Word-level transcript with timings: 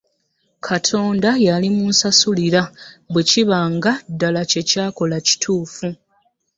Katonda 0.67 1.29
yalimunsasulira 1.47 2.61
bwekiba 3.11 3.57
nga 3.73 3.91
ddala 4.11 4.41
kyekyakola 4.49 5.17
kituufu. 5.27 5.87